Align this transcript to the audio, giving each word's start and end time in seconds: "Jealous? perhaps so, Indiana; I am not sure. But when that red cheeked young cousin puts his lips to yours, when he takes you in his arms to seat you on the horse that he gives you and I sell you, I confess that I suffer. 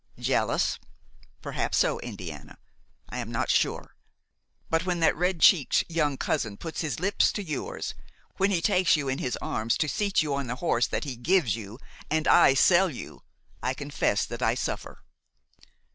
"Jealous? 0.17 0.79
perhaps 1.43 1.77
so, 1.77 1.99
Indiana; 1.99 2.57
I 3.09 3.19
am 3.19 3.31
not 3.31 3.51
sure. 3.51 3.95
But 4.67 4.83
when 4.83 4.99
that 5.01 5.15
red 5.15 5.41
cheeked 5.41 5.83
young 5.89 6.17
cousin 6.17 6.57
puts 6.57 6.81
his 6.81 6.99
lips 6.99 7.31
to 7.33 7.43
yours, 7.43 7.93
when 8.37 8.49
he 8.49 8.61
takes 8.63 8.95
you 8.95 9.07
in 9.07 9.19
his 9.19 9.37
arms 9.43 9.77
to 9.77 9.87
seat 9.87 10.23
you 10.23 10.33
on 10.33 10.47
the 10.47 10.55
horse 10.55 10.87
that 10.87 11.03
he 11.03 11.15
gives 11.15 11.55
you 11.55 11.77
and 12.09 12.27
I 12.27 12.55
sell 12.55 12.89
you, 12.89 13.21
I 13.61 13.75
confess 13.75 14.25
that 14.25 14.41
I 14.41 14.55
suffer. 14.55 15.03